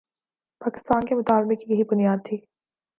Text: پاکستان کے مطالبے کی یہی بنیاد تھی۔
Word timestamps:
پاکستان 0.61 1.05
کے 1.05 1.15
مطالبے 1.15 1.55
کی 1.55 1.73
یہی 1.73 1.83
بنیاد 1.83 2.25
تھی۔ 2.25 2.37